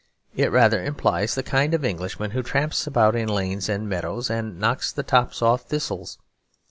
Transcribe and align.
It 0.35 0.51
rather 0.51 0.83
implies 0.83 1.35
the 1.35 1.43
kind 1.43 1.75
of 1.75 1.85
Englishman 1.85 2.31
who 2.31 2.41
tramps 2.41 2.87
about 2.87 3.15
in 3.15 3.29
lanes 3.29 3.69
and 3.69 3.87
meadows 3.87 4.31
and 4.31 4.57
knocks 4.57 4.91
the 4.91 5.03
tops 5.03 5.43
off 5.43 5.65
thistles. 5.69 6.17